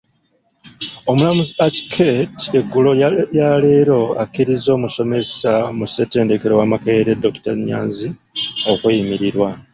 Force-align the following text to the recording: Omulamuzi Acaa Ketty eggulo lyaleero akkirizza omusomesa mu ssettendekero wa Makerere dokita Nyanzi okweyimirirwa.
Omulamuzi 1.09 1.53
Acaa 1.67 1.87
Ketty 1.93 2.45
eggulo 2.59 2.89
lyaleero 3.35 3.99
akkirizza 4.23 4.69
omusomesa 4.77 5.51
mu 5.77 5.85
ssettendekero 5.87 6.53
wa 6.59 6.65
Makerere 6.71 7.13
dokita 7.23 7.51
Nyanzi 7.67 8.07
okweyimirirwa. 8.71 9.49